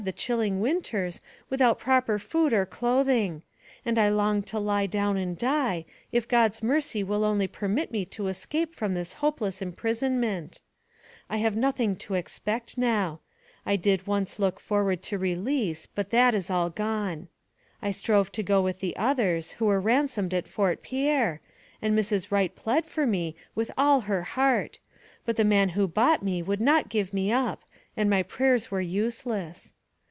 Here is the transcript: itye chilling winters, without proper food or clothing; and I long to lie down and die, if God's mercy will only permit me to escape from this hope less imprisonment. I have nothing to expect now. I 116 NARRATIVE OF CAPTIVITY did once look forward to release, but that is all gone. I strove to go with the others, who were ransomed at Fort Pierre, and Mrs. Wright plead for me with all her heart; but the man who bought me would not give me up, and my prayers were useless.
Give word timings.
itye 0.01 0.15
chilling 0.15 0.59
winters, 0.59 1.21
without 1.51 1.77
proper 1.77 2.17
food 2.17 2.51
or 2.53 2.65
clothing; 2.65 3.43
and 3.85 3.99
I 3.99 4.09
long 4.09 4.41
to 4.49 4.57
lie 4.57 4.87
down 4.87 5.15
and 5.15 5.37
die, 5.37 5.85
if 6.11 6.27
God's 6.27 6.63
mercy 6.63 7.03
will 7.03 7.23
only 7.23 7.45
permit 7.45 7.91
me 7.91 8.03
to 8.05 8.25
escape 8.25 8.73
from 8.73 8.95
this 8.95 9.13
hope 9.13 9.41
less 9.41 9.61
imprisonment. 9.61 10.59
I 11.29 11.37
have 11.37 11.55
nothing 11.55 11.95
to 11.97 12.15
expect 12.15 12.79
now. 12.79 13.19
I 13.63 13.73
116 13.73 14.01
NARRATIVE 14.01 14.01
OF 14.01 14.01
CAPTIVITY 14.01 14.01
did 14.01 14.07
once 14.07 14.39
look 14.39 14.59
forward 14.59 15.03
to 15.03 15.17
release, 15.19 15.85
but 15.85 16.09
that 16.09 16.33
is 16.33 16.49
all 16.49 16.71
gone. 16.71 17.27
I 17.79 17.91
strove 17.91 18.31
to 18.31 18.41
go 18.41 18.59
with 18.59 18.79
the 18.79 18.97
others, 18.97 19.51
who 19.51 19.65
were 19.65 19.79
ransomed 19.79 20.33
at 20.33 20.47
Fort 20.47 20.81
Pierre, 20.81 21.41
and 21.79 21.95
Mrs. 21.95 22.31
Wright 22.31 22.55
plead 22.55 22.87
for 22.87 23.05
me 23.05 23.35
with 23.53 23.69
all 23.77 24.01
her 24.01 24.23
heart; 24.23 24.79
but 25.25 25.35
the 25.35 25.43
man 25.45 25.69
who 25.77 25.87
bought 25.87 26.23
me 26.23 26.41
would 26.41 26.59
not 26.61 26.89
give 26.89 27.13
me 27.13 27.31
up, 27.31 27.61
and 27.95 28.09
my 28.09 28.23
prayers 28.23 28.71
were 28.71 28.81
useless. 28.81 29.73